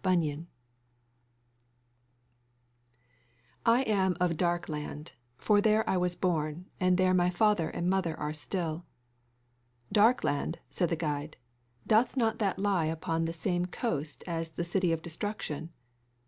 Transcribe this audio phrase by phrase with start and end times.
[0.00, 0.46] Bunyan.
[3.66, 7.90] "I am of Dark land, for there was I born, and there my father and
[7.90, 8.86] mother are still."
[9.90, 11.36] "Dark land," said the guide;
[11.84, 15.72] "doth not that lie upon the same coast as the City of Destruction?"